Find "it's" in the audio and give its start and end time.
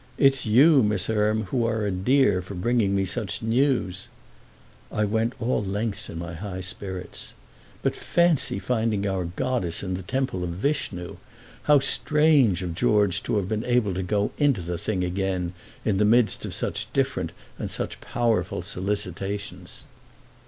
0.17-0.47